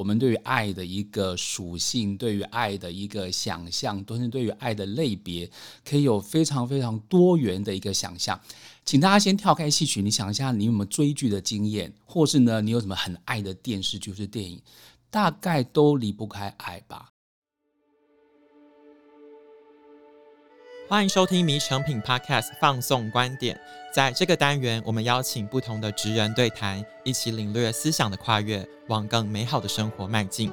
[0.00, 5.50] 我们对于爱的一个属性，对于爱的一个想象，都是对于爱的类别，
[5.84, 8.40] 可以有非常非常多元的一个想象。
[8.82, 14.58] 请大家先跳开戏曲，你想一下，你有没有追剧的经验，或是呢，你有什么很爱的电视剧或是电影，
[15.10, 17.10] 大概都离不开爱吧。
[20.90, 23.56] 欢迎收听《迷诚品 Podcast》放送观点。
[23.94, 30.50] 在这个单元，我们邀请不同的职人对谈，一起领略思想的跨越，往更美好的生活迈进。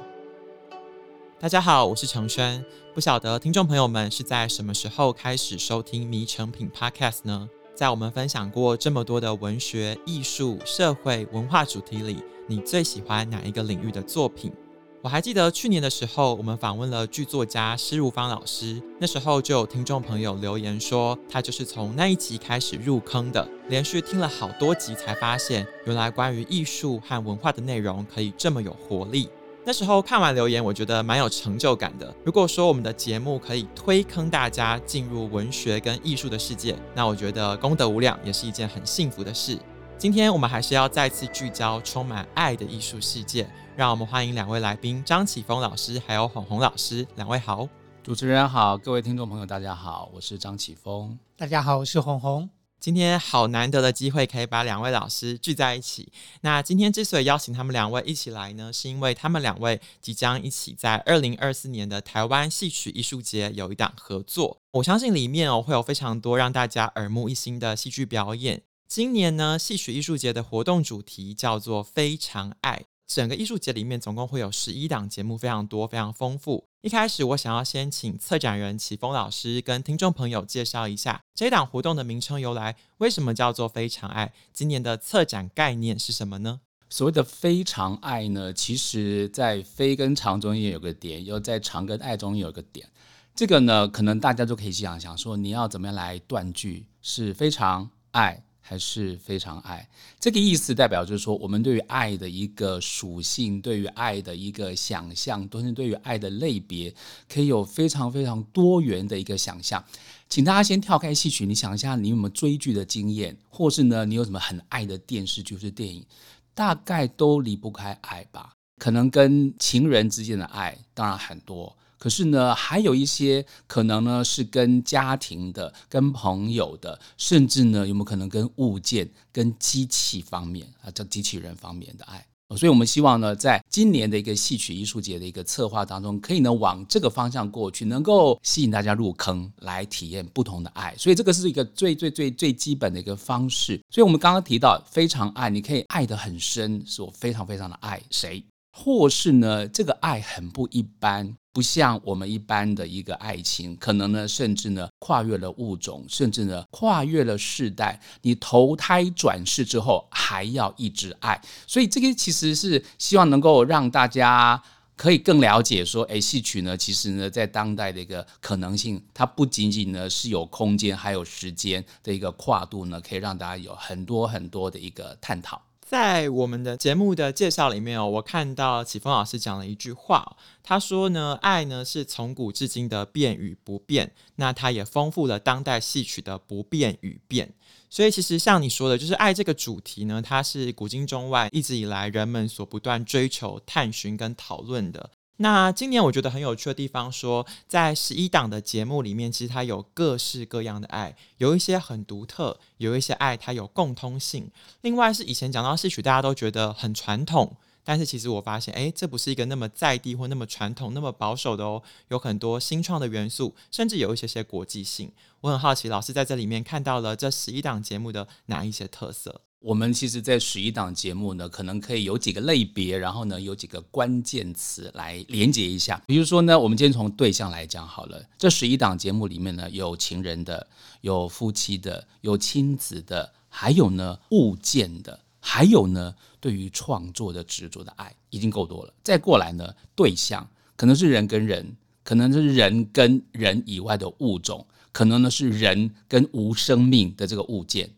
[1.40, 2.64] 大家好，我是承轩。
[2.94, 7.50] 不晓得听众朋友们是在什么时候开始收听《迷诚品 Podcast》呢？
[7.74, 14.52] 在我们分享过这么多的文学、艺术、社会、文化主题里，你最喜欢哪一个领域的作品？
[15.00, 29.28] 我还记得去年的时候，我们访问了剧作家施如芳老师，那时候就有听众朋友留言说，他就是从那一集开始入坑的，连续听了好多集才发现，原来关于艺术和文化的内容可以这么有活力。
[29.64, 32.12] 那时候看完留言，我觉得蛮有成就感的。
[32.24, 39.56] 如果说我们的节目可以推坑大家进入文学跟艺术的世界，那我觉得功德无量，也是一件很幸福的事。
[39.98, 43.50] 今天我们还是要再次聚焦充满爱的艺术世界。
[43.76, 47.68] 让我们欢迎两位来宾张启峰老师还有红红老师，两位好。
[48.04, 51.18] 主持人好，各位听众朋友大家好，我是张启峰。
[51.36, 52.48] 大家好，我是红红。
[52.78, 56.12] 今天好难得的机会可以把两位老师聚在一起。
[56.42, 64.58] 那今天之所以邀请他们两位一起来呢，是因为他们两位即将一起在二零二四年的台湾戏曲艺术节有一档合作。
[64.70, 68.62] 我相信里面哦会有非常多让大家耳目一新的戏剧表演。
[68.88, 72.86] 今年呢，戏曲艺术节的活动主题叫做“非常爱”。
[73.06, 76.64] 整个艺术节里面总共会有十一档节目，非常多，非常丰富。
[76.80, 84.32] 一开始我想要先请策展人启峰老师跟听众朋友介绍一下这一档活动的名称由来，为什么叫做“非常爱”？
[84.54, 86.60] 今年的策展概念是什么呢？
[86.88, 92.88] 所谓的“非常爱”呢，其实在“非”跟“常”中间有个点，又在“长”跟“爱”中间有个点。
[93.34, 98.42] 这个呢，可能大家都可以想想说，你要怎么样来断句，是非常爱。
[98.68, 99.88] 还是非常爱，
[100.20, 106.94] 这个意思代表就是说，我们对于爱的一个属性，对于爱的一个想象，都是对于爱的类别，
[107.32, 109.82] 可以有非常非常多元的一个想象。
[110.28, 116.04] 请大家先跳开戏曲，你想一下，你有没有追剧的经验，或是呢，你有什么很爱的电视剧或是电影，
[116.52, 118.52] 大概都离不开爱吧？
[118.78, 121.74] 可能跟情人之间的爱，当然很多。
[121.98, 132.24] 可是呢，还有一些可能呢是跟家庭的、跟朋友的，甚至呢有没有可能跟物件、跟机器方面啊，这机器人方面的爱？
[132.56, 140.94] 所以我们希望呢，在今年的一个戏曲艺术节的一个策划当中，可以呢往这个方向过去，能够吸引大家入坑来体验不同的爱。
[140.96, 143.78] 所以这个是一个最最最最基本的一个方式。
[143.90, 148.42] 所以我们刚刚提到非常爱，你可以爱得很深，是我非常非常的爱谁，
[148.80, 151.36] 或是呢这个爱很不一般。
[151.50, 158.00] 不像我们一般的一个爱情，可能呢，甚至呢，跨越了物种，甚至呢，跨越了世代。
[158.22, 161.40] 你投胎转世之后，还要一直爱。
[161.66, 164.62] 所以这个其实是希望能够让大家
[164.94, 175.60] 可以更了解说，哎，戏曲呢，其实呢，在当代的一个可能性，它不仅仅呢是有空间，还有时间的一个跨度呢，可以让大家有很多很多的一个探讨。
[175.88, 187.54] 在我们的节目的介绍里面哦，我看到启峰老师讲了一句话，他说呢，爱呢是从古至今的变与不变，那它也丰富了当代戏曲的不变与变。
[187.88, 195.08] 所以其实像你说的，就是爱这个主题呢，它是古今中外一直以来人们所不断追求、探寻跟讨论的。
[195.40, 204.50] 那今年我觉得很有趣的地方说，在十一档的节目里面，其实它有各式各样的爱，有一些很独特，有一些爱它有共通性。
[204.80, 207.54] 另外是以前讲到戏曲，大家都觉得很传统，
[207.84, 215.12] 但是其实我发现，诶，这不是一个那么在地或那么传统、那么保守的哦，有很多新创的元素，甚至有一些些国际性。
[215.42, 219.42] 我很好奇，老师在这里面看到了这十一档节目的哪一些特色？
[219.60, 226.00] 我们其实，在十一档节目呢，可能可以有几个类别，然后呢，有几个关键词来连接一下。
[226.06, 230.64] 比如说呢，我们今天从对象来讲好了，这十一档节目里面呢，有情人的，
[231.00, 238.94] 有夫妻的，有亲子的，还有呢物件的，还有呢对于创作的执着的爱，已经够多了。
[239.02, 247.90] 再过来呢，对象可能是人跟人，可能是人跟人以外的物种，可能呢是人跟无生命的这个物件。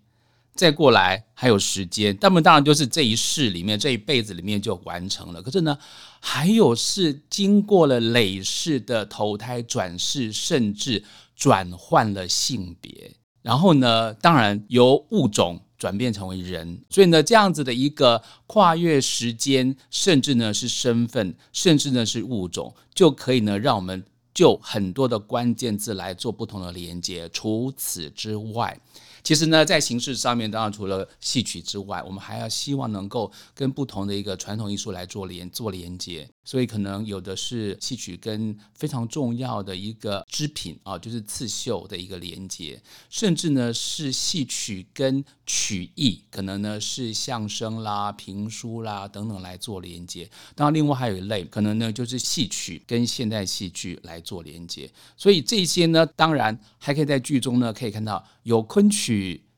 [0.60, 5.40] 再过来还有时间，他们当然就是这一世里面，这一辈子里面就完成了。
[5.40, 5.78] 可是呢，
[6.20, 11.02] 还有是经过了累世的投胎转世，甚至
[11.34, 13.10] 转换了性别。
[13.40, 16.78] 然后呢，当然由物种转变成为人。
[16.90, 24.04] 所以呢，这样子的一个跨越时间，甚至呢是身份，甚至呢是物种，就可以呢让我们
[24.34, 27.26] 就很多的关键字来做不同的连接。
[27.30, 28.78] 除此之外，
[29.22, 36.28] 其实呢，在形式上面，当然除了戏曲之外，我们还要希望能够跟不同的一个传统艺术来做连做连接。
[36.42, 50.28] 所以可能有的是戏曲跟非常重要的一个织品啊，就是刺绣的一个连接，甚至呢是戏曲跟曲艺，可能呢是相声啦、评书啦等等来做连接。
[50.56, 54.90] 当然，另外还有一类，可能呢就是戏曲跟现代戏剧来做连接。
[55.16, 59.09] 所以这些呢，当然还可以在剧中呢可以看到有昆曲、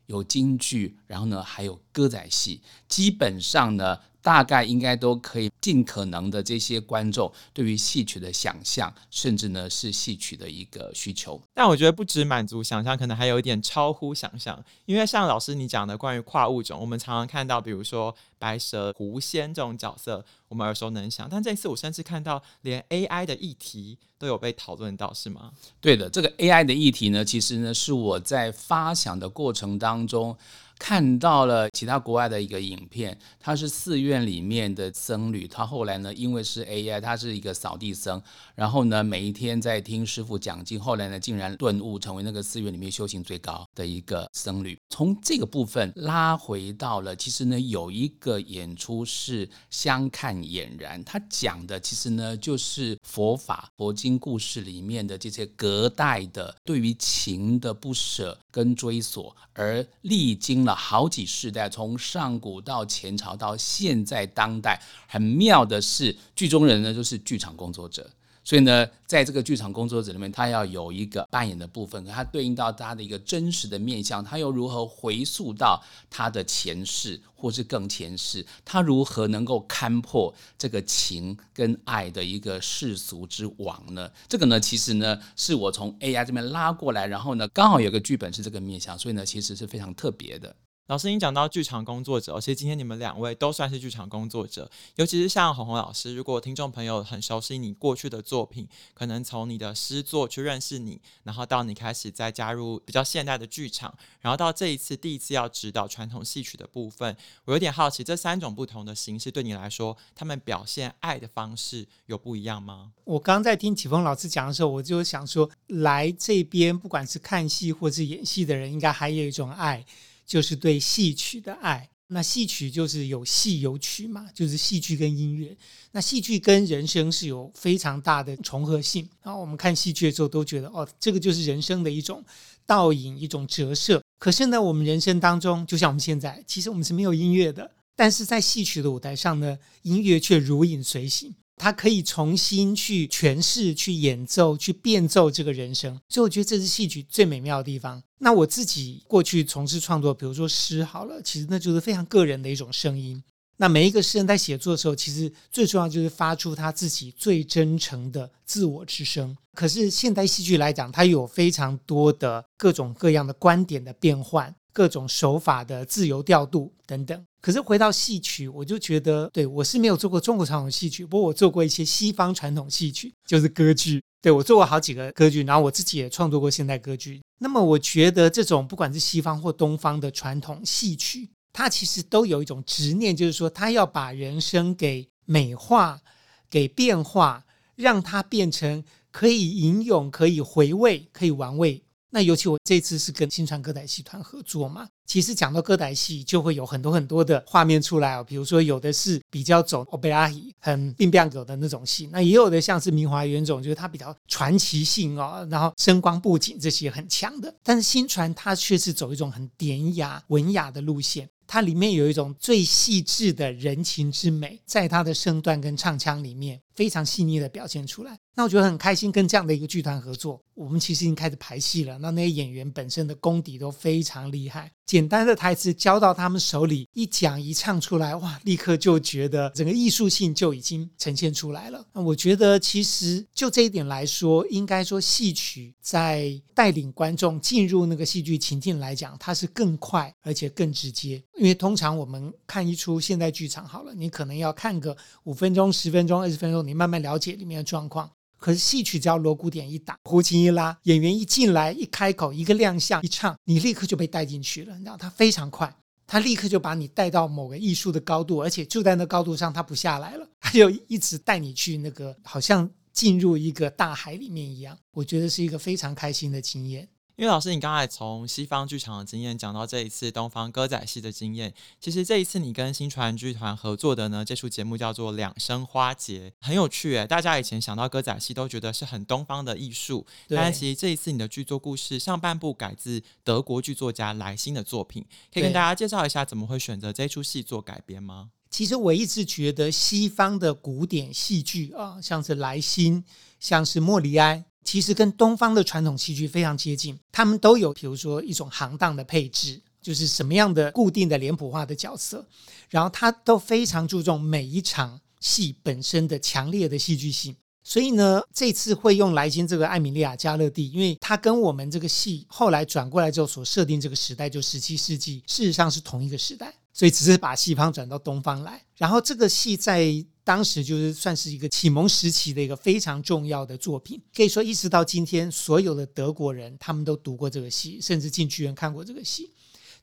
[0.07, 3.99] 有京剧，然后呢还有歌仔戏，基本上呢。
[4.23, 11.41] 大概应该都可以尽可能的这些观众对于戏曲的想象，甚至呢是戏曲的一个需求。
[11.53, 14.65] 但我觉得不止满足想象，可能还有一点超乎想象。
[14.87, 21.27] 因为像老师你讲的关于跨物种，我们常常看到，比如说白蛇、狐仙这种角色，我们耳熟能详。
[21.29, 25.51] 但这一次我甚至看到连 AI 的议题都有被讨论到，是吗？
[25.81, 30.37] 对的，这个 AI 的议题呢，其实呢是我在发想的过程当中。
[30.83, 38.21] 看到了其他国外的一个影片，他是寺院里面的僧侣，他后来呢，因为是 AI，他是一个扫地僧，
[38.57, 44.77] 然后呢，每一天在听师傅讲经，后来呢，竟然顿悟，成为那个寺院里面修行最高的一个僧侣。
[44.91, 60.72] 从这个部分拉回到了，其实呢，有一个演出是相看俨然，他讲的其实呢，就是佛法佛经故事里面的这些隔代的对于情的不舍跟追索，而历经了。
[60.75, 68.11] 好几世代，从上古到前朝到现在当代，很妙的是，剧中人呢就是剧场工作者，
[68.45, 75.81] 所以呢，在这个剧场工作者里面，他要有一个扮演的部分，他对应到他的一个真实的面相，他又如何回溯到
[76.11, 84.11] 他的前世，或是更前世，他如何能够看破这个情跟爱的一个世俗之网呢？
[84.29, 90.57] 这个呢，其实呢，是我从 AI 这边拉过来，然后呢，刚好有个剧本是这个面相，所以呢，其实是非常特别的。
[90.93, 107.17] 老师，你讲到剧场工作者，其实今天你们两位都算是剧场工作者，尤其是像红红老师，如果听众朋友很熟悉你过去的作品，可能从你的诗作去认识你，然后到你开始再加入比较现代的剧场，然后到这一次第一次要指导传统戏曲的部分，
[107.47, 112.93] 我有点好奇，这三种不同的形式对你来说，他们表现爱的方式有不一样吗？
[113.05, 119.83] 我刚在听启峰老师讲的时候，我就想说，来这边不管是看戏或是演戏的人，应该还有一种爱。
[120.27, 125.57] 就是对戏曲的爱，那戏曲就是有戏有曲嘛，就是戏剧跟音乐。
[125.93, 129.09] 那戏剧跟人生是有非常大的重合性。
[129.23, 132.25] 然后我们看戏剧的时候都觉得，哦，这个就是人生的一种
[132.67, 134.03] 倒影，一种折射。
[134.19, 141.35] 可是呢，我们人生当中，就像我们现在，其实我们是没有音乐的，但是在戏曲的舞台上呢，音乐却如影随形。
[141.57, 148.03] 他可以重新去诠释、去演奏、去变奏这个人生，所以我觉得这是戏曲最美妙的地方。
[148.19, 153.23] 那我自己过去从事创作，比如说诗好了，其实那就是非常个人的一种声音。
[153.59, 159.37] 那每一个诗人在写作的时候，其实最重要就是发出他自己最真诚的自我之声。
[159.55, 164.55] 可是现代戏剧来讲，它有非常多的各种各样的观点的变换。
[164.75, 174.01] 各种手法的自由调度等等，可是回到戏曲，我就觉得，对，我是没有做过中国传统戏曲，不过我做过一些西方传统戏曲，就是歌剧。
[174.23, 177.21] 对，我做过好几个歌剧，然后我自己也创作过现代歌剧。
[177.41, 186.01] 那么我觉得这种不管是西方或东方的传统戏曲，它其实都有一种执念，就是说它要把人生给美化、
[186.49, 187.45] 给变化，
[187.75, 191.83] 让它变成可以吟咏、可以回味、可以玩味。
[192.15, 211.27] 那尤其我这次是跟新传歌仔戏团合作嘛，其实讲到歌仔戏就会有很多很多的画面出来哦，比如说有的是比较走欧贝拉戏，很变变狗的那种戏，那也有的像是明华园种，就是它比较传奇性哦，然后声光布景这些很强的，但是新传它却是走一种很典雅文雅的路线。
[211.45, 218.19] 它里面有一种最细致的人情之美，在它的声段跟唱腔里面非常细腻的表现出来。
[218.35, 220.43] 那我觉得很开心，跟这样的一个剧团合作。
[220.55, 224.71] 我们其实已经开始排戏了，那那些演员本身的功底都非常厉害。
[224.87, 231.85] 简单的台词交到他们手里，一讲一唱出来，哇，立刻就觉得整个艺术性就已经呈现出来了。
[231.93, 241.23] 那我觉得，其实就这一点来说，应该说戏曲在带领观众进入那个戏剧情境来讲，它是更快而且更直接。
[241.39, 248.11] 因为通常我们看一出现代剧场好了，你可能要看个五分钟、十分钟、二十分钟，你慢慢了解里面的状况。
[248.39, 254.77] 可是戏曲只要锣鼓点一打，胡琴一拉，演员一进来一开口，一个亮相一唱，你立刻就被带进去了。
[254.77, 255.73] 你知道他非常快，
[256.09, 264.77] 他立刻就把你带到某个艺术的高度，而且就在那高度上，他不下来了， 他就一直带你去那个，好像进入一个大海里面一样。
[264.91, 266.89] 我觉得是一个非常开心的经验。
[267.17, 277.07] 因为老师，你刚才从西方剧场的经验讲到这一次东方歌仔戏的经验，其实这一次你跟新传剧团合作的呢，这出节目叫做《两生花节》，很有趣诶。
[277.07, 288.31] 大家以前想到歌仔戏都觉得是很东方的艺术，但是其实这一次你的剧作故事上半部改自德国剧作家莱辛的作品，可以跟大家介绍一下怎么会选择这出戏做改编吗？
[288.49, 293.05] 其实我一直觉得西方的古典戏剧啊，像是莱辛，
[293.39, 294.45] 像是莫里埃。
[294.65, 302.27] 其实跟东方的传统戏剧非常接近，他们都有，比如说一种行当的配置，就是什么样的固定的脸谱化的角色，
[302.71, 307.37] 然后他都非常注重每一场戏本身的强烈的戏剧性。
[307.65, 318.61] 所以呢，这次会用莱辛这个艾米莉亚加勒蒂，因为他跟我们这个戏后来转过来之后所设定这个时代，就十七世纪，事实上是同一个时代，所以只是把戏方转到东方来。
[318.77, 329.31] 然后这个戏在当时就是算是一个启蒙时期的一个非常重要的作品，可以说一直到今天，所有的德国人他们都读过这个戏，甚至进剧院看过这个戏。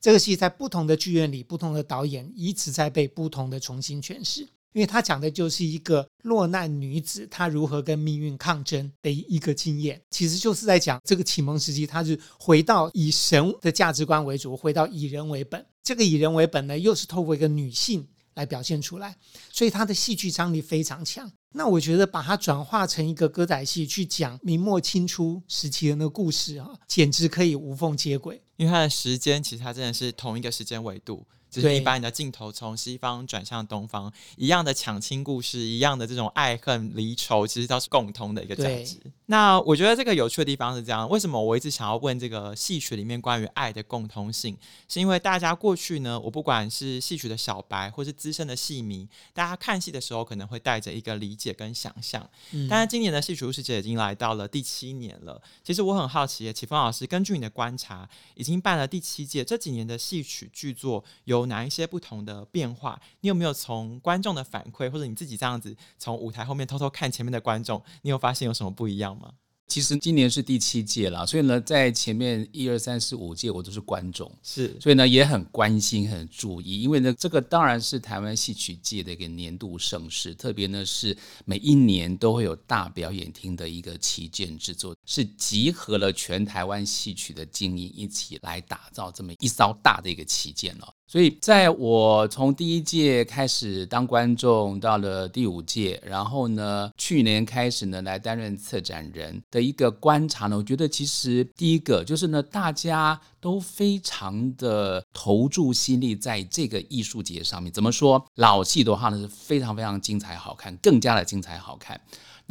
[0.00, 4.48] 这个戏在不同的剧院里，不同的导演一直在被不同的重新诠释。
[4.72, 15.66] 因为他讲的就是一个落难女子，她如何跟命运抗争的一个经验，其实就是在讲这个启蒙时期，她是回到以神的价值观为主，回到以人为本。
[15.82, 19.16] 这个以人为本呢，又是透过一个女性来表现出来，
[19.52, 21.30] 所以它的戏剧张力非常强。
[21.52, 28.40] 那我觉得把它转化成一个歌仔戏去讲明末清初时期的那个故事啊，简直可以无缝接轨。
[28.56, 31.26] 因为它的时间其实它真的是同一个时间维度。
[31.50, 38.98] 就是你把你的镜头从西方转向东方，一样的抢亲故事，一样的这种爱恨离愁，其实都是共通的一个价值。
[39.26, 44.56] 那我觉得这个有趣的地方是这样：为什么我一直想要问这个戏曲里面关于爱的共通性？
[44.88, 52.28] 是因为大家过去呢，我不管是戏曲的小白，或是资深的戏迷，大家看戏的时候可能会带着一个理解跟想象。
[52.50, 55.40] 嗯，但是今年的戏曲故事节已经来到了第七年了。
[55.62, 63.00] 其实我很好奇，启峰老师，根据你的观察，已经办了第七届，这几年的戏曲剧作有有哪一些不同的变化？
[63.20, 69.32] 你有没有从观众的反馈，或者你自己这样子从舞台后面偷偷看前面的观众，你有发现有什么不一样吗？
[69.68, 90.94] 其实今年是第七届了，所以呢，在前面一二三四五届我都是观众，是，所以呢也很关心、很注意，因为呢，这个当然是台湾戏曲界的一个年度盛事，特别呢是每一年都会有大表演厅的一个旗舰制作，是集合了全台湾戏曲的精英一起来打造这么一艘大的一个旗舰了。
[91.10, 107.72] 所以，在我从第一届开始当观众，到了第五届，然后呢，去年开始呢来担任策展人的一个观察呢，我觉得其实第一个就是呢，大家都非常的投注心力在这个艺术节上面。
[107.72, 108.24] 怎么说？
[108.36, 112.00] 老戏的话呢是非常非常精彩好看，更加的精彩好看。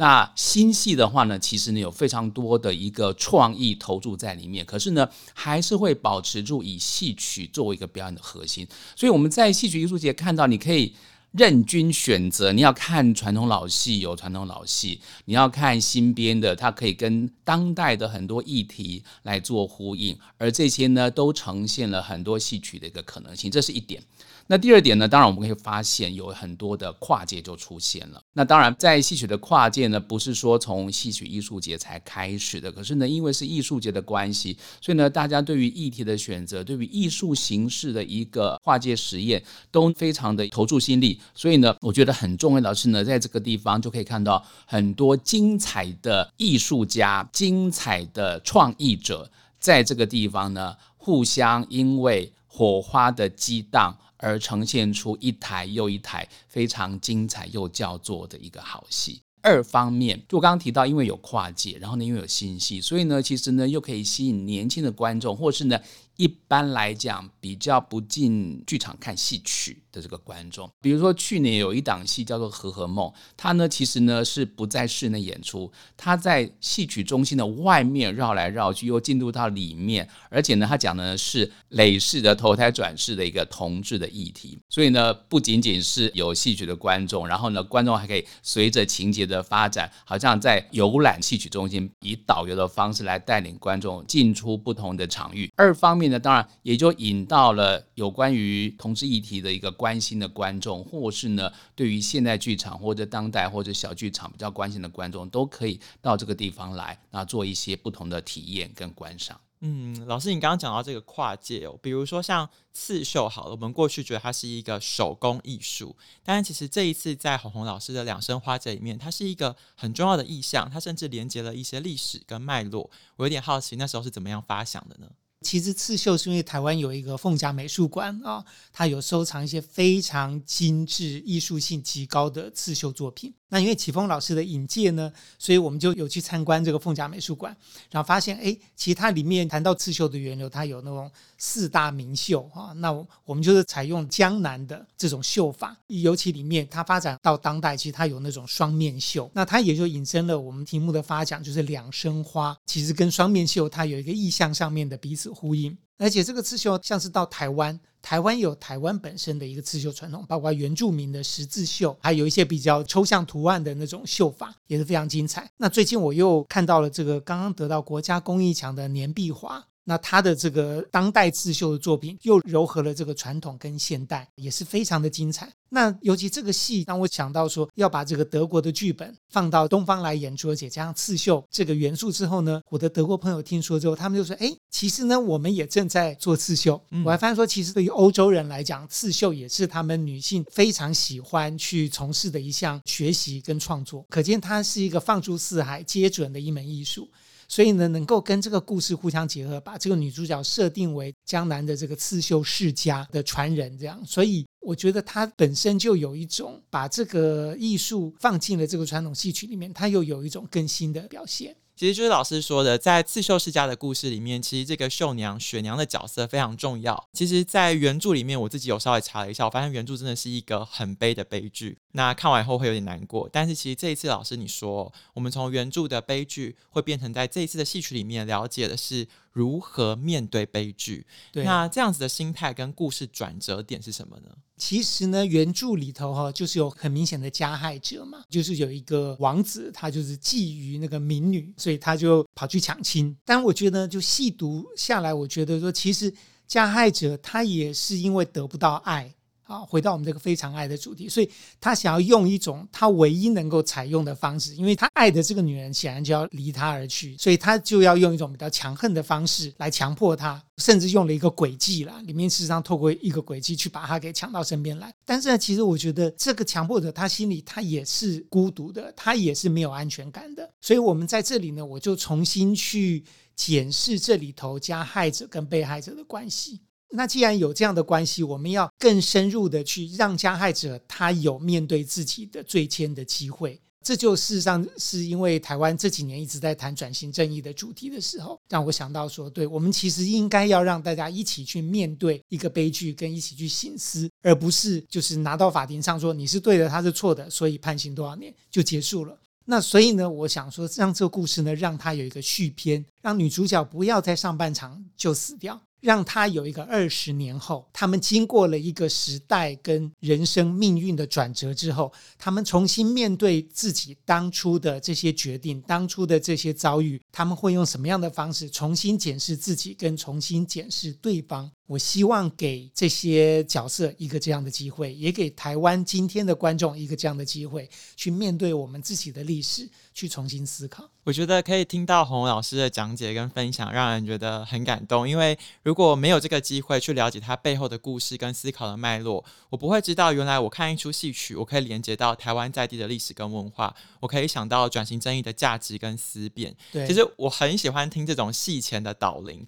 [0.00, 8.66] 那新戏的话呢，其实呢有非常多的一个创意投注在里面，可是呢还是会保持住以戏曲作为一个表演的核心。
[8.96, 10.94] 所以我们在戏曲艺术节看到，你可以
[11.32, 24.02] 任君选择，你要看传统老戏有传统老戏，你要看新编的，它可以跟当代的很多议题来做呼应，而这些呢都呈现了很多戏曲的一个可能性，这是一点。
[24.50, 28.20] 那第二点呢，当然我们可以发现有很多的跨界就出现了。
[28.32, 39.40] 那当然，在戏曲的跨界呢，不是说从戏曲艺术节才开始的，可是呢，因为是艺术节的关系，所以呢，大家对于议题的选择，对于艺术形式的一个跨界实验，
[39.70, 41.20] 都非常的投注心力。
[41.32, 49.30] 所以呢，我觉得很重要的是呢，在这个地方就可以看到很多精彩的艺术家、精彩的创意者，
[49.60, 53.96] 在这个地方呢，互相因为火花的激荡。
[54.20, 59.20] 而呈现出一台又一台非常精彩又叫座的一个好戏。
[59.42, 65.80] 二方面，就我刚刚提到，因为有跨界，然后呢，因为有新戏，所以呢，其实呢，又可以吸引年轻的观众，或是呢。
[66.20, 73.08] 一般来讲，比较不进剧场看戏曲的这个观众，比如说去年有一档戏叫做《和和梦》，
[73.38, 95.50] 它呢其实呢是不在室内演出，它在戏曲中心的外面绕来绕去，又进入到里面，而且呢，它讲的是累世的投胎转世的一个同志的议题，所以呢，不仅仅是有戏曲的观众，然后呢，观众还可以随着情节的发展，好像在游览戏曲中心，以导游的方式来带领观众进出不同的场域。
[95.56, 96.09] 二方面。
[96.10, 109.40] 那当然也就引到了有关于同志议题的一个关心的观众，或是呢对于现代剧场或者当代或者小剧场比较关心的观众，都可以到这个地方来，那做一些不同的体验跟观赏。
[109.62, 122.90] 嗯，老师，你刚刚讲到这个跨界哦，比如说像刺绣，好了，我们过去觉得它是一个手工艺术，但是其实这一次在红红老师的两生花节里面，它是一个很重要的意象，它甚至连接了一些历史跟脉络。
[123.16, 125.06] 我有点好奇，那时候是怎么样发想的呢？
[125.40, 133.34] 其实刺绣是因为台湾有一个凤甲美术馆啊，它有收藏一些非常精致、艺术性极高的刺绣作品。
[133.50, 137.54] 那因为启峰老师的引荐呢，所以我们就有去参观这个凤甲美术馆，
[137.90, 142.72] 然后发现，哎，其实它里面谈到刺绣的源流，它有那种四大名绣哈。
[142.76, 142.90] 那
[143.24, 155.76] 我们就是采用江南的这种绣法，尤其里面它发展到当代，其实它有那种双面绣，那它也就引申了我们题目的发想，就是两生花，其实跟双面绣它有一个意象上面的彼此呼应。
[155.98, 165.50] 而且这个刺绣像是到台湾，台湾有台湾本身的一个刺绣传统，包括原住民的十字绣，还有一些比较抽象图案的那种绣法，也是非常精彩。
[165.56, 169.66] 那最近我又看到了这个刚刚得到国家工艺奖的年壁画。
[169.84, 175.52] 那他的这个当代刺绣的作品，又糅合了这个传统跟现代，也是非常的精彩。
[175.72, 194.04] 那尤其这个戏，当我想到说要把这个德国的剧本放到东方来演出，而且加上刺绣这个元素之后呢，我的德国朋友听说之后，他们就说：“哎，其实呢，我们也正在做刺绣。”我还发现说，其实对于欧洲人来讲，刺绣也是他们女性非常喜欢去从事的一项学习跟创作。
[194.08, 197.08] 可见它是一个放诸四海皆准的一门艺术。
[197.50, 211.56] 所以呢，能够跟这个故事互相结合，把这个女主角设定为江南的这个刺绣世家的传人，这样，所以我觉得它本身就有一种把这个艺术放进了这个传统戏曲里面，它又有一种更新的表现。
[211.80, 217.08] 其实就是老师说的，在刺绣世家的故事里面，其实这个绣娘雪娘的角色非常重要。
[217.14, 221.78] 其实，在原著里面，我自己有稍微查了一下，我发现原著真的是一个很悲的悲剧。
[221.92, 223.26] 那看完以后会有点难过。
[223.32, 231.06] 但是，其实这一次老师你说，我们从原著的悲剧，会变成在这一次的戏曲里面了解的是如何面对悲剧。
[231.32, 234.28] 对，那这样子的心态跟故事转折点是什么呢？
[234.56, 243.16] 其实呢，原著里头哈，就是有很明显的加害者嘛，就是有一个王子，他就是觊觎那个民女，所以他就跑去抢亲。
[243.24, 246.12] 但我觉得，就细读下来，我觉得说，其实
[246.46, 249.14] 加害者他也是因为得不到爱。
[249.50, 251.28] 啊，回到我们这个非常爱的主题，所以
[251.60, 264.94] 他想要用一种他唯一能够采用的方式，因为他爱的这个女人显然就要离他而去，所以他就要用一种比较强横的方式来强迫她，甚至用了一个诡计啦，里面事实上透过一个诡计去把她给抢到身边来。
[265.04, 270.48] 但是呢，其实我觉得这个强迫者他心里他也是孤独的，他也是没有安全感的。
[270.60, 276.60] 所以我们在这里呢，我就重新去检视这里头加害者跟被害者的关系。
[276.90, 283.60] 那既然有这样的关系，我们要更深入的去让加害者他有面对自己的罪愆的机会。
[283.82, 299.16] 这就事实上是因为台湾这几年一直在谈转型正义的主题的时候，让我想到说，对，我们其实应该要让大家一起去面对一个悲剧，跟一起去醒思，而不是就是拿到法庭上说你是对的，他是错的，所以判刑多少年就结束了。
[299.46, 305.58] 那所以呢，我想说，让这个故事呢，让它有一个续篇，让女主角不要在上半场就死掉。
[305.80, 321.50] 让他有一个二十年后，他们经过了一个时代跟人生命运的转折之后，他们重新面对自己当初的这些决定，当初的这些遭遇，他们会用什么样的方式重新检视自己，跟重新检视对方？
[321.70, 330.90] 我希望给这些角色一个这样的机会，也给台湾今天的观众一个这样的机会，去面对我们自己的历史，去重新思考。
[331.04, 335.08] 我觉得可以听到鸿鸿老师的讲解跟分享，让人觉得很感动。
[335.08, 346.54] 因为如果没有这个机会去了解他背后的故事跟思考的脉络，我不会知道原来我看一出戏曲，我可以连接到台湾在地的历史跟文化，我可以想到转型正义的价值跟思辨。
[346.72, 349.46] 对，其实我很喜欢听这种戏前的导聆，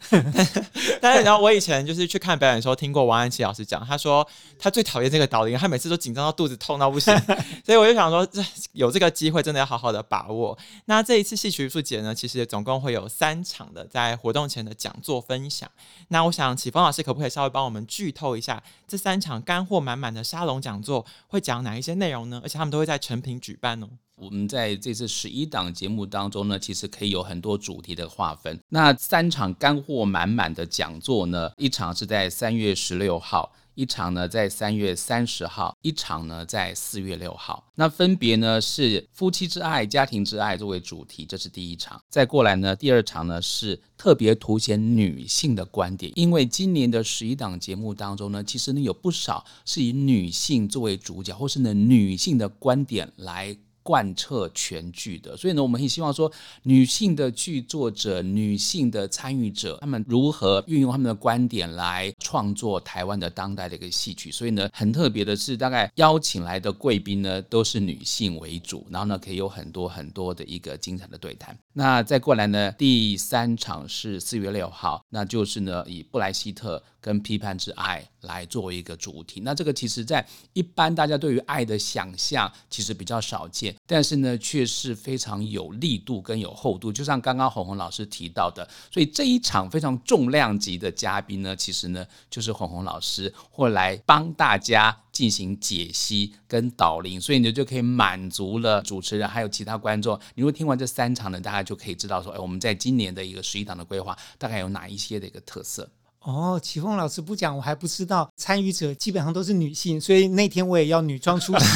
[1.00, 2.11] 但是然后我以前就是。
[2.12, 4.26] 去看表演的时候，听过王安琪老师讲，他说
[4.58, 7.16] 他最讨厌这个导演，他每次都紧张到肚子痛到不行，
[7.64, 10.58] 所以我就想说，这有这个机会，真的要好好的把握。
[10.84, 15.70] 那这一次戏曲艺术节呢，其实总共会有三场的在活动前的讲座分享。
[16.08, 22.42] 那我想启峰老师可不可以稍微帮我们剧透一下，这三场干货满满的沙龙讲座会讲哪一些内容呢？
[22.44, 23.88] 而且他们都会在成品举办哦。
[24.16, 28.58] 我们在这次十一档节目当中呢，其实可以有很多主题的划分。
[28.68, 37.64] 那三场干货满满的讲座呢，一场是在三月十六号，一场呢在三月三十号，一场呢在四月六号。
[37.74, 42.00] 那分别呢是夫妻之爱、家庭之爱作为主题，这是第一场。
[42.10, 53.56] 再过来呢，第二场呢是特别凸显女性的观点，因为今年的十一档节目当中呢，其实呢有不少是以女性作为主角，或是呢女性的观点来。
[53.82, 55.36] 贯彻全剧的。
[55.36, 56.30] 所以呢，我们很希望说，
[56.62, 64.30] 女性的剧作者、女性的参与者，他们如何运用他们的观点来创作台湾的当代的一个戏曲。
[64.30, 71.56] 所以呢，很特别的是，大概邀请来的贵宾呢都是女性为主，然后呢，可以有很多很多的一个精彩的对谈。
[71.72, 79.40] 那再过来呢，第三场是四月六号，那就是呢，以布莱希特跟批判之爱来作为一个主题。
[79.40, 86.92] 那这个其实在一般大家对于爱的想象其实比较少见，但是呢，却是非常有力度跟有厚度。
[86.92, 100.16] 就像刚刚红红老师提到的，所以这一场非常重量级的嘉宾呢，其实呢就是红红老师会来帮大家进行解析跟导聆，所以你就可以满足了主持人还有其他观众。
[100.36, 105.90] 你如果听完这三场呢，大家就可以知道说，哎，我们在今年的一个十一档的规划大概有哪一些的一个特色。
[106.24, 111.66] 哦，启凤老师不讲，我还不知道参与者基本上都是女性，所以那天我也要女装出席，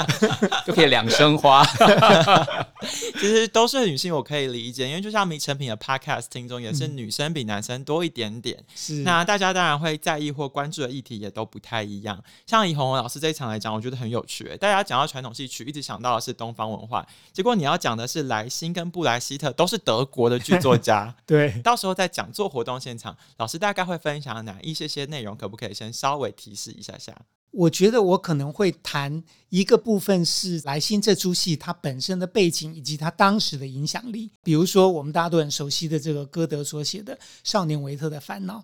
[0.66, 1.62] 就可以两生花。
[3.22, 8.64] 其实都是女性，我可以理解，因为就像迷成品的 Podcast 听众也是女生比男生多一点点。
[8.74, 12.18] 是、嗯，那大家当然会在意或关注的议题也都不太一样。
[12.46, 14.56] 像以红红老师这一场来讲，我觉得很有趣。
[14.56, 21.14] 大家讲到传统戏曲，一直想到的是东方文化，结果你要讲的是莱辛跟布莱希特都是德国的剧作家。
[21.26, 23.82] 对，到时候在讲座活动现场，老师大概。
[23.82, 25.36] 会分享哪一些些内容？
[25.36, 27.12] 可不可以先稍微提示一下下？
[27.52, 34.30] 我觉得我可能会谈一个部分是莱辛这出戏它本身的背景以及它当时的影响力。
[34.42, 38.58] 比如说，我们大家都很熟悉的这个歌德所写的《少年维特的烦恼》，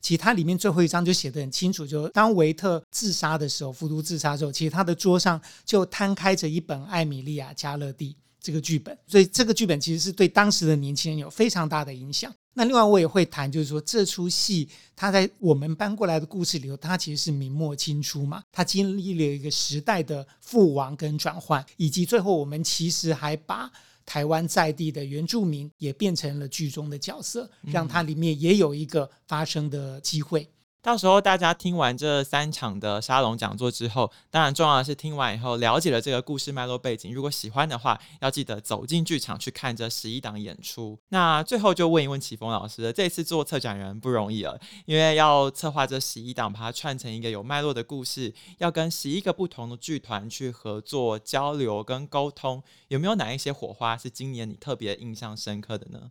[0.00, 12.30] 其实它里面最后一章就写得很清楚，就当维特自杀的时候，服毒自杀的时候，其实他的桌上就摊开着一本《艾米莉亚加勒蒂》这个剧本，所以这个剧本其实是对当时的年轻人有非常大的影响。
[12.54, 23.70] 那另外我也会谈，就是说这出戏它在我们搬过来的故事里头，它其实是明末清初嘛，它经历了一个时代的覆亡跟转换，以及最后我们其实还把
[24.06, 30.48] 台湾在地的原住民也变成了剧中的角色，让它里面也有一个发声的机会。
[30.84, 37.14] 到时候大家听完这三场的沙龙讲座之后，当然重要的是听完以后了解了这个故事脉络背景。
[37.14, 40.98] 如果喜欢的话，要记得走进剧场去看这十一档演出。
[41.08, 56.10] 那最后就问一问启峰老师了，这次做策展人不容易了，因为要策划这十一档，把它串成一个有脉络的故事，要跟十一个不同的剧团去合作交流跟沟通，有没有哪一些火花是今年你特别印象深刻的呢？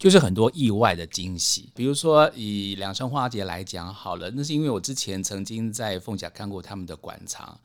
[0.00, 7.60] 就是很多意外的惊喜，比如说以两生花节来讲好了，那是因为我之前曾经在凤甲看过他们的馆藏。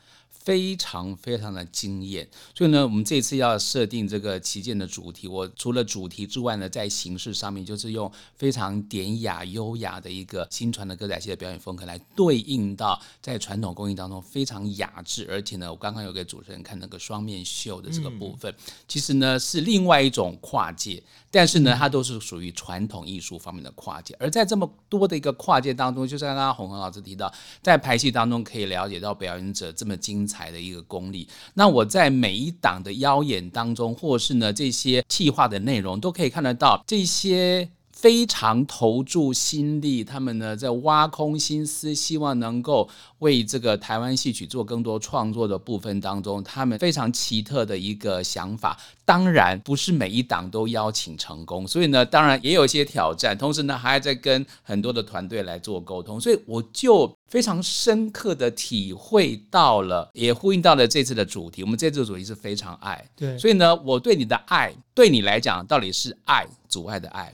[0.46, 30.35] 非常非常的惊艳，所以呢，我们这次要设定这个旗舰的主题，我除了主题之外呢，在形式上面就是用非常典雅优雅的一个新传的歌仔戏的表演风格来对应到在传统工艺当中非常雅致，而且呢，我刚刚有给主持人看那个双面绣的这个部分，嗯、其实呢是另外一种跨界，但是呢，它都是属于传统艺术方面的跨界，而在这么多的一个跨界当中，就像刚刚洪恒老师提到，在排戏当中可以了解到表演者这么精彩。
[30.36, 37.70] 台的一个功力，那我在每一档的邀演当中，或是呢这些企划的内容，都可以看得到这些
[38.06, 42.88] 非常投注心力，他们呢在挖空心思，希望能够
[43.18, 48.78] 为这个台湾戏曲做更多创作的部分当中，他们非常奇特的一个想法。
[49.06, 53.36] 当然不是每一档都邀请成功，所以呢，当然也有一些挑战。
[53.36, 61.64] 同时呢，还在跟很多的团队来做沟通，所以我就非常深刻的体会到了，也呼应到了这次的主题。
[61.64, 63.36] 我们这次的主题是非常爱，对。
[63.40, 67.34] 所以呢，我对你的爱，对你来讲，到底是爱阻碍的爱，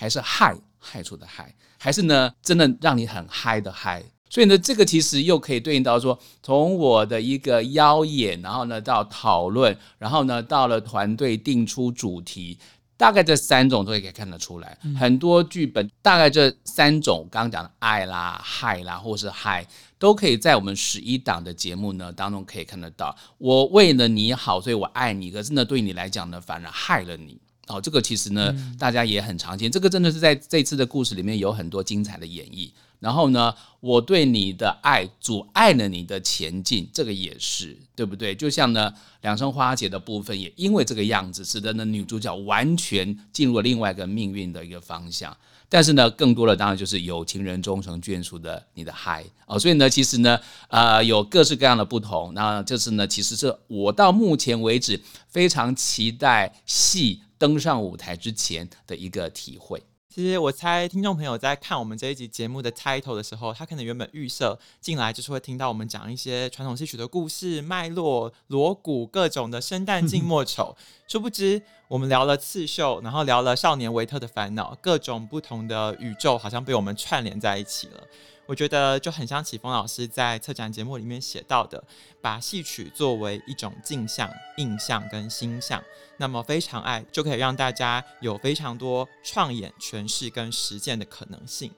[0.00, 4.02] 还是害害处的害，还是呢，真的让你很嗨的嗨？
[4.30, 12.58] 所以呢，这个其实又可以对应到说，从我的一个邀演，然后呢到讨论，然后呢到了团队定出主题，
[12.96, 14.78] 大概这三种都可以看得出来。
[14.84, 19.66] 嗯、很多剧本大概这三种，刚刚讲的爱啦、害啦，或是害，
[19.98, 23.14] 都可以在我们十一档的节目呢当中可以看得到。
[23.36, 27.38] 我为了你好，所以我爱你，可是呢对你来讲呢，反而害了你。
[27.70, 29.70] 哦，这个其实呢，嗯、大家也很常见。
[29.70, 32.70] 这个真的是在这次的故事里面有很多精彩的演绎。
[32.98, 38.34] 然后呢，我对你的爱阻碍了你的前进，这个也是对不对？
[38.34, 45.34] 就像呢，两生花节的部分也因为这个样子，使得呢女主角完全进入了另外一个命运的一个方向。
[45.66, 49.58] 但是呢，更多的当然就是有情人终成眷属的你的嗨哦。
[49.58, 52.34] 所以呢，其实呢，呃，有各式各样的不同。
[52.34, 59.82] 那这次呢，其实是我到目前为止非常期待戏登上舞台之前的一个体会。
[60.14, 70.76] 其实我猜听众朋友在看我们这一集节目的 title 的时候，他可能原本预设进来就是会听到我们讲一些传统戏曲的故事脉络、锣鼓各种的生旦净末丑，
[71.08, 78.02] 殊不知我们聊了刺绣，然后聊了少年维特的烦恼，各种不同的宇宙好像被我们串联在一起了。
[78.50, 81.80] 我觉得就很像启峰老师在策展节目里面写到的，
[82.20, 85.80] 把戏曲作为一种镜像、印象跟心象，
[86.16, 91.70] 那么非常爱就可以让大家有非常多创演、诠释跟实践的可能性。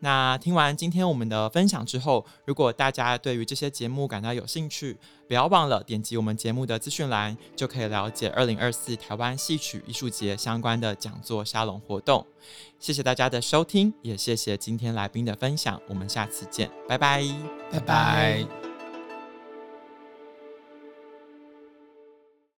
[0.00, 12.24] 那听完今天我们的分享之后，如果大家对于这些节目感到有兴趣，不要忘了点击我们节目的资讯栏，就可以了解二零二四台湾戏曲艺术节相关的讲座沙龙活动。
[12.78, 15.80] 谢谢大家的收听，也谢谢今天来宾的分享。
[15.88, 17.24] 我们下次见，拜拜，
[17.72, 18.67] 拜拜。